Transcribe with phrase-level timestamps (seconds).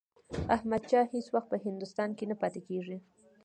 [0.55, 2.97] احمدشاه هیڅ وخت په هندوستان کې نه پاتېږي.